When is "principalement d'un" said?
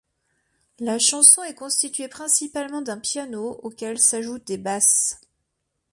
2.07-2.97